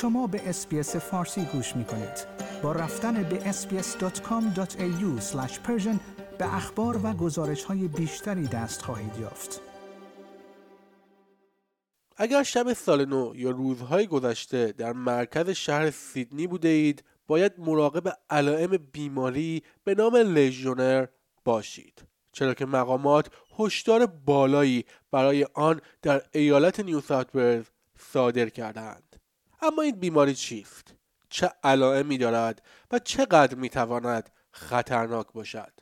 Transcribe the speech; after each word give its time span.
شما 0.00 0.26
به 0.26 0.48
اسپیس 0.48 0.96
فارسی 0.96 1.44
گوش 1.44 1.76
می 1.76 1.84
کنید. 1.84 2.26
با 2.62 2.72
رفتن 2.72 3.22
به 3.22 3.52
sbs.com.au 3.52 5.20
به 6.38 6.54
اخبار 6.54 7.00
و 7.04 7.12
گزارش 7.12 7.64
های 7.64 7.88
بیشتری 7.88 8.46
دست 8.46 8.82
خواهید 8.82 9.16
یافت. 9.20 9.60
اگر 12.16 12.42
شب 12.42 12.72
سال 12.72 13.04
نو 13.04 13.32
یا 13.36 13.50
روزهای 13.50 14.06
گذشته 14.06 14.72
در 14.72 14.92
مرکز 14.92 15.50
شهر 15.50 15.90
سیدنی 15.90 16.46
بوده 16.46 16.68
اید 16.68 17.04
باید 17.26 17.52
مراقب 17.58 18.12
علائم 18.30 18.70
بیماری 18.92 19.62
به 19.84 19.94
نام 19.94 20.16
لژیونر 20.16 21.06
باشید 21.44 22.02
چرا 22.32 22.54
که 22.54 22.66
مقامات 22.66 23.30
هشدار 23.58 24.06
بالایی 24.06 24.84
برای 25.10 25.46
آن 25.54 25.80
در 26.02 26.22
ایالت 26.32 26.80
نیو 26.80 27.00
ساوت 27.00 27.66
صادر 27.98 28.48
کردند 28.48 29.19
اما 29.62 29.82
این 29.82 29.96
بیماری 29.96 30.34
چیست؟ 30.34 30.94
چه 31.28 31.50
علائمی 31.64 32.18
دارد 32.18 32.62
و 32.90 32.98
چقدر 32.98 33.54
می‌تواند 33.54 34.30
خطرناک 34.50 35.26
باشد؟ 35.32 35.72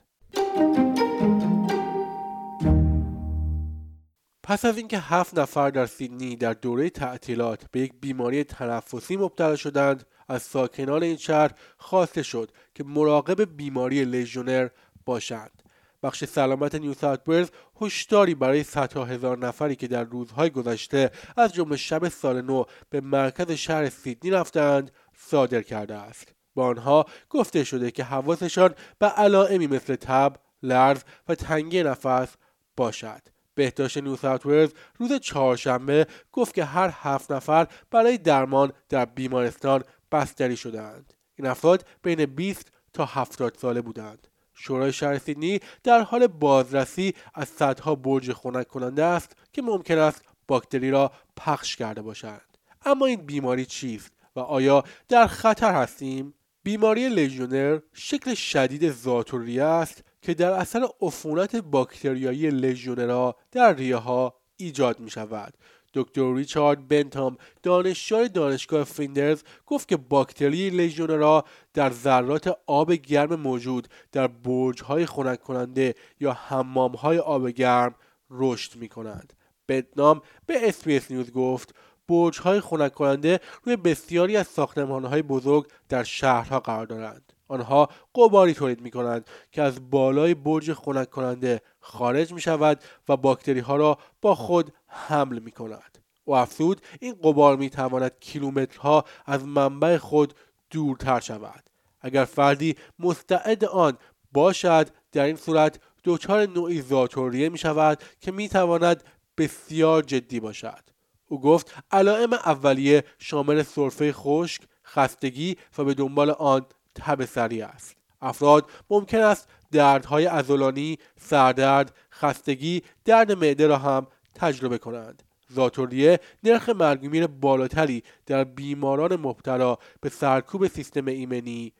پس 4.43 4.65
از 4.65 4.77
اینکه 4.77 4.99
هفت 4.99 5.39
نفر 5.39 5.69
در 5.69 5.85
سیدنی 5.85 6.35
در 6.35 6.53
دوره 6.53 6.89
تعطیلات 6.89 7.65
به 7.71 7.79
یک 7.79 7.93
بیماری 8.01 8.43
تنفسی 8.43 9.17
مبتلا 9.17 9.55
شدند 9.55 10.05
از 10.27 10.41
ساکنان 10.41 11.03
این 11.03 11.17
شهر 11.17 11.51
خواسته 11.77 12.23
شد 12.23 12.51
که 12.75 12.83
مراقب 12.83 13.57
بیماری 13.57 14.05
لژیونر 14.05 14.69
باشند. 15.05 15.58
بخش 16.03 16.25
سلامت 16.25 16.75
نیو 16.75 16.93
ساوت 16.93 17.51
هشداری 17.81 18.35
برای 18.35 18.63
صدها 18.63 19.05
هزار 19.05 19.37
نفری 19.37 19.75
که 19.75 19.87
در 19.87 20.03
روزهای 20.03 20.49
گذشته 20.49 21.11
از 21.37 21.53
جمله 21.53 21.77
شب 21.77 22.09
سال 22.09 22.41
نو 22.41 22.63
به 22.89 23.01
مرکز 23.01 23.51
شهر 23.51 23.89
سیدنی 23.89 24.31
رفتند 24.31 24.91
صادر 25.17 25.61
کرده 25.61 25.95
است. 25.95 26.33
با 26.55 26.65
آنها 26.67 27.05
گفته 27.29 27.63
شده 27.63 27.91
که 27.91 28.03
حواسشان 28.03 28.75
به 28.99 29.07
علائمی 29.07 29.67
مثل 29.67 29.95
تب 29.95 30.35
لرز 30.63 31.03
و 31.27 31.35
تنگی 31.35 31.83
نفس 31.83 32.35
باشد. 32.77 33.21
بهداشت 33.55 33.97
نیو 33.97 34.15
ساوت 34.15 34.73
روز 34.97 35.13
چهارشنبه 35.13 36.07
گفت 36.31 36.53
که 36.53 36.65
هر 36.65 36.93
هفت 36.93 37.31
نفر 37.31 37.67
برای 37.91 38.17
درمان 38.17 38.71
در 38.89 39.05
بیمارستان 39.05 39.83
بستری 40.11 40.57
شدند 40.57 41.13
این 41.35 41.47
افراد 41.47 41.85
بین 42.03 42.25
20 42.25 42.71
تا 42.93 43.05
70 43.05 43.57
ساله 43.57 43.81
بودند. 43.81 44.27
شورای 44.59 44.93
شهر 44.93 45.17
سیدنی 45.17 45.59
در 45.83 46.01
حال 46.01 46.27
بازرسی 46.27 47.13
از 47.33 47.47
صدها 47.47 47.95
برج 47.95 48.33
خنک 48.33 48.67
کننده 48.67 49.03
است 49.03 49.35
که 49.53 49.61
ممکن 49.61 49.97
است 49.97 50.25
باکتری 50.47 50.91
را 50.91 51.11
پخش 51.37 51.75
کرده 51.75 52.01
باشند. 52.01 52.57
اما 52.85 53.05
این 53.05 53.21
بیماری 53.25 53.65
چیست 53.65 54.11
و 54.35 54.39
آیا 54.39 54.83
در 55.07 55.27
خطر 55.27 55.73
هستیم؟ 55.73 56.33
بیماری 56.63 57.09
لژیونر 57.09 57.79
شکل 57.93 58.33
شدید 58.33 58.91
ذاتوریه 58.91 59.63
است 59.63 60.03
که 60.21 60.33
در 60.33 60.51
اثر 60.51 60.87
عفونت 61.01 61.55
باکتریایی 61.55 62.49
لژیونرا 62.49 63.35
در 63.51 63.73
ریه 63.73 63.95
ها 63.95 64.35
ایجاد 64.57 64.99
می 64.99 65.09
شود 65.09 65.53
دکتر 65.93 66.35
ریچارد 66.35 66.87
بنتام 66.87 67.37
دانشجوی 67.63 68.29
دانشگاه 68.29 68.83
فلیندرز 68.83 69.43
گفت 69.65 69.87
که 69.87 69.97
باکتری 69.97 70.69
لژیونرا 70.69 71.45
در 71.73 71.89
ذرات 71.89 72.57
آب 72.67 72.91
گرم 72.93 73.35
موجود 73.35 73.87
در 74.11 74.27
برج‌های 74.27 75.05
خنک 75.05 75.39
کننده 75.39 75.95
یا 76.19 76.33
حمام‌های 76.33 77.19
آب 77.19 77.49
گرم 77.49 77.95
رشد 78.29 78.75
می 78.75 78.89
کنند. 78.89 79.33
بنتام 79.67 80.21
به 80.45 80.67
SBS 80.69 81.11
News 81.11 81.31
گفت 81.31 81.75
برج‌های 82.07 82.59
خنک 82.59 82.93
کننده 82.93 83.39
روی 83.63 83.75
بسیاری 83.75 84.37
از 84.37 84.47
ساختمان‌های 84.47 85.21
بزرگ 85.21 85.67
در 85.89 86.03
شهرها 86.03 86.59
قرار 86.59 86.85
دارند. 86.85 87.33
آنها 87.49 87.89
غباری 88.15 88.53
تولید 88.53 88.81
می 88.81 88.91
کنند 88.91 89.29
که 89.51 89.61
از 89.61 89.89
بالای 89.89 90.33
برج 90.33 90.73
خنک 90.73 91.09
کننده 91.09 91.61
خارج 91.79 92.33
می 92.33 92.41
شود 92.41 92.83
و 93.09 93.17
باکتری 93.17 93.59
ها 93.59 93.75
را 93.75 93.97
با 94.21 94.35
خود 94.35 94.73
حمل 94.87 95.39
می 95.39 95.51
کند. 95.51 95.97
و 96.27 96.31
افزود 96.31 96.81
این 96.99 97.15
قبار 97.23 97.57
می 97.57 97.69
تواند 97.69 98.19
کیلومترها 98.19 99.05
از 99.25 99.45
منبع 99.45 99.97
خود 99.97 100.33
دورتر 100.69 101.19
شود. 101.19 101.63
اگر 102.01 102.25
فردی 102.25 102.75
مستعد 102.99 103.65
آن 103.65 103.97
باشد 104.31 104.89
در 105.11 105.23
این 105.23 105.35
صورت 105.35 105.79
دچار 106.03 106.45
نوعی 106.45 106.81
زاتوریه 106.81 107.49
می 107.49 107.57
شود 107.57 108.03
که 108.21 108.31
می 108.31 108.49
تواند 108.49 109.03
بسیار 109.37 110.03
جدی 110.03 110.39
باشد. 110.39 110.89
او 111.27 111.41
گفت 111.41 111.73
علائم 111.91 112.33
اولیه 112.33 113.03
شامل 113.19 113.63
سرفه 113.63 114.13
خشک، 114.13 114.61
خستگی 114.85 115.57
و 115.77 115.83
به 115.83 115.93
دنبال 115.93 116.29
آن 116.29 116.65
تب 116.99 117.25
سری 117.25 117.61
است 117.61 117.95
افراد 118.21 118.69
ممکن 118.89 119.19
است 119.19 119.47
دردهای 119.71 120.25
ازولانی، 120.25 120.97
سردرد، 121.19 121.95
خستگی، 122.13 122.83
درد 123.05 123.31
معده 123.31 123.67
را 123.67 123.77
هم 123.77 124.07
تجربه 124.35 124.77
کنند. 124.77 125.23
زاتوریه 125.49 126.19
نرخ 126.43 126.69
مرگمیر 126.69 127.27
بالاتری 127.27 128.03
در 128.25 128.43
بیماران 128.43 129.15
مبتلا 129.15 129.77
به 130.01 130.09
سرکوب 130.09 130.67
سیستم 130.67 131.05
ایمنی 131.05 131.73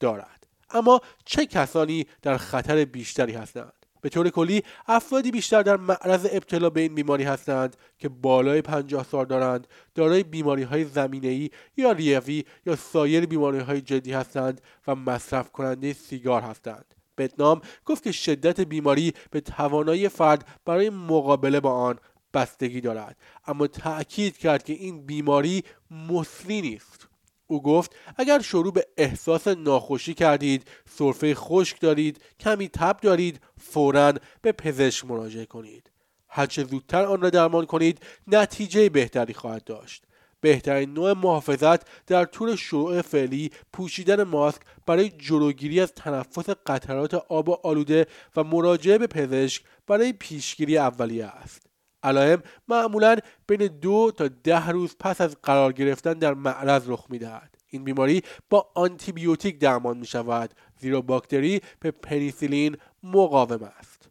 دارد. 0.00 0.46
اما 0.70 1.00
چه 1.24 1.46
کسانی 1.46 2.06
در 2.22 2.36
خطر 2.36 2.84
بیشتری 2.84 3.32
هستند؟ 3.32 3.83
به 4.04 4.10
طور 4.10 4.30
کلی 4.30 4.62
افرادی 4.86 5.30
بیشتر 5.30 5.62
در 5.62 5.76
معرض 5.76 6.26
ابتلا 6.32 6.70
به 6.70 6.80
این 6.80 6.94
بیماری 6.94 7.24
هستند 7.24 7.76
که 7.98 8.08
بالای 8.08 8.62
50 8.62 9.04
سال 9.04 9.24
دارند 9.24 9.66
دارای 9.94 10.22
بیماری 10.22 10.62
های 10.62 10.84
زمینه 10.84 11.28
ای 11.28 11.50
یا 11.76 11.92
ریوی 11.92 12.44
یا 12.66 12.76
سایر 12.76 13.26
بیماری 13.26 13.58
های 13.58 13.80
جدی 13.80 14.12
هستند 14.12 14.60
و 14.86 14.94
مصرف 14.94 15.52
کننده 15.52 15.92
سیگار 15.92 16.42
هستند. 16.42 16.94
بتنام 17.18 17.60
گفت 17.84 18.02
که 18.02 18.12
شدت 18.12 18.60
بیماری 18.60 19.12
به 19.30 19.40
توانایی 19.40 20.08
فرد 20.08 20.48
برای 20.64 20.90
مقابله 20.90 21.60
با 21.60 21.72
آن 21.72 21.98
بستگی 22.34 22.80
دارد 22.80 23.16
اما 23.46 23.66
تأکید 23.66 24.38
کرد 24.38 24.62
که 24.62 24.72
این 24.72 25.06
بیماری 25.06 25.62
مصری 25.90 26.60
نیست. 26.60 27.13
او 27.46 27.62
گفت 27.62 27.96
اگر 28.16 28.40
شروع 28.40 28.72
به 28.72 28.86
احساس 28.96 29.48
ناخوشی 29.48 30.14
کردید 30.14 30.68
سرفه 30.88 31.34
خشک 31.34 31.80
دارید 31.80 32.22
کمی 32.40 32.68
تب 32.68 33.00
دارید 33.00 33.40
فورا 33.60 34.12
به 34.42 34.52
پزشک 34.52 35.04
مراجعه 35.04 35.46
کنید. 35.46 35.90
هرچه 36.28 36.64
زودتر 36.64 37.04
آن 37.04 37.20
را 37.20 37.30
درمان 37.30 37.66
کنید 37.66 38.00
نتیجه 38.26 38.88
بهتری 38.88 39.34
خواهد 39.34 39.64
داشت. 39.64 40.04
بهترین 40.40 40.92
نوع 40.92 41.12
محافظت 41.12 42.06
در 42.06 42.24
طول 42.24 42.56
شروع 42.56 43.02
فعلی 43.02 43.50
پوشیدن 43.72 44.22
ماسک 44.22 44.60
برای 44.86 45.08
جلوگیری 45.08 45.80
از 45.80 45.92
تنفس 45.92 46.50
قطرات 46.66 47.14
آب 47.14 47.66
آلوده 47.66 48.06
و 48.36 48.44
مراجعه 48.44 48.98
به 48.98 49.06
پزشک 49.06 49.62
برای 49.86 50.12
پیشگیری 50.12 50.78
اولیه 50.78 51.26
است. 51.26 51.73
علائم 52.04 52.42
معمولا 52.68 53.16
بین 53.46 53.66
دو 53.66 54.12
تا 54.16 54.28
ده 54.28 54.68
روز 54.68 54.96
پس 55.00 55.20
از 55.20 55.36
قرار 55.42 55.72
گرفتن 55.72 56.12
در 56.12 56.34
معرض 56.34 56.82
رخ 56.86 57.06
می‌دهد. 57.08 57.54
این 57.66 57.84
بیماری 57.84 58.22
با 58.50 58.70
آنتیبیوتیک 58.74 59.58
درمان 59.58 59.98
می 59.98 60.06
شود 60.06 60.54
زیرا 60.80 61.00
باکتری 61.00 61.60
به 61.80 61.90
پنیسیلین 61.90 62.76
مقاوم 63.02 63.62
است. 63.78 64.08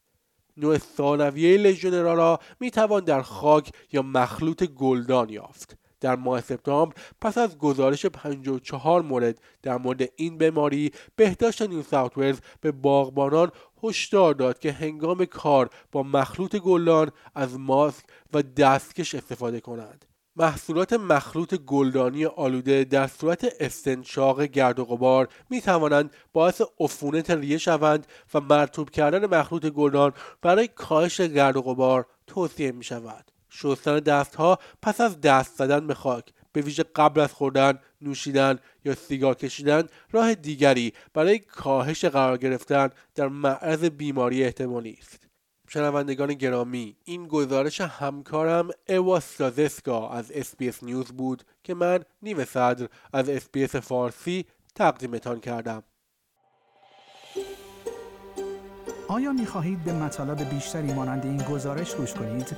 نوع 0.57 0.77
ثانویه 0.77 1.57
لژیونرا 1.57 2.13
را 2.13 2.39
می 2.59 2.71
توان 2.71 3.03
در 3.03 3.21
خاک 3.21 3.71
یا 3.91 4.01
مخلوط 4.01 4.63
گلدان 4.63 5.29
یافت. 5.29 5.77
در 6.03 6.15
ماه 6.15 6.41
سپتامبر 6.41 6.95
پس 7.21 7.37
از 7.37 7.57
گزارش 7.57 8.05
54 8.05 9.01
مورد 9.01 9.41
در 9.61 9.77
مورد 9.77 10.09
این 10.15 10.37
بیماری 10.37 10.91
بهداشت 11.15 11.61
نیو 11.61 11.83
ساوت 11.83 12.41
به 12.61 12.71
باغبانان 12.71 13.51
هشدار 13.83 14.33
داد 14.33 14.59
که 14.59 14.71
هنگام 14.71 15.25
کار 15.25 15.69
با 15.91 16.03
مخلوط 16.03 16.55
گلدان 16.55 17.11
از 17.35 17.59
ماسک 17.59 18.05
و 18.33 18.41
دستکش 18.41 19.15
استفاده 19.15 19.59
کنند 19.59 20.05
محصولات 20.35 20.93
مخلوط 20.93 21.55
گلدانی 21.55 22.25
آلوده 22.25 22.83
در 22.83 23.07
صورت 23.07 23.45
استنشاق 23.59 24.43
گرد 24.43 24.79
و 24.79 24.85
غبار 24.85 25.27
می 25.49 25.61
توانند 25.61 26.11
باعث 26.33 26.61
عفونت 26.79 27.31
ریه 27.31 27.57
شوند 27.57 28.07
و 28.33 28.39
مرتوب 28.39 28.89
کردن 28.89 29.39
مخلوط 29.39 29.65
گلدان 29.65 30.13
برای 30.41 30.67
کاهش 30.67 31.21
گرد 31.21 31.57
و 31.57 31.61
غبار 31.61 32.05
توصیه 32.27 32.71
می 32.71 32.83
شود. 32.83 33.32
شستن 33.53 33.99
دستها 33.99 34.59
پس 34.81 35.01
از 35.01 35.21
دست 35.21 35.55
زدن 35.55 35.87
به 35.87 35.93
خاک 35.93 36.33
به 36.51 36.61
ویژه 36.61 36.83
قبل 36.83 37.21
از 37.21 37.33
خوردن، 37.33 37.79
نوشیدن 38.01 38.59
یا 38.85 38.95
سیگار 38.95 39.35
کشیدن 39.35 39.83
راه 40.11 40.35
دیگری 40.35 40.93
برای 41.13 41.39
کاهش 41.39 42.05
قرار 42.05 42.37
گرفتن 42.37 42.89
در 43.15 43.27
معرض 43.27 43.83
بیماری 43.83 44.43
احتمالی 44.43 44.97
است. 45.01 45.27
شنوندگان 45.69 46.33
گرامی 46.33 46.95
این 47.03 47.27
گزارش 47.27 47.81
همکارم 47.81 48.69
اوا 48.89 49.19
سازسکا 49.19 50.09
از 50.09 50.31
SBS 50.31 50.83
News 50.83 51.07
بود 51.07 51.43
که 51.63 51.73
من 51.73 51.99
نیو 52.21 52.45
صدر 52.45 52.87
از 53.13 53.29
SBS 53.29 53.75
فارسی 53.75 54.45
تقدیمتان 54.75 55.39
کردم 55.39 55.83
آیا 59.07 59.33
می 59.33 59.45
خواهید 59.45 59.83
به 59.83 59.93
مطالب 59.93 60.49
بیشتری 60.49 60.93
مانند 60.93 61.25
این 61.25 61.37
گزارش 61.37 61.95
گوش 61.95 62.13
کنید؟ 62.13 62.57